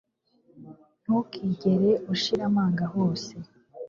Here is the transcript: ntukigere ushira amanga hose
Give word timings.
ntukigere 1.03 1.91
ushira 2.13 2.43
amanga 2.49 2.83
hose 2.93 3.33